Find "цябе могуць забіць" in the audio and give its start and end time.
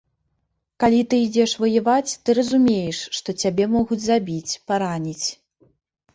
3.45-4.57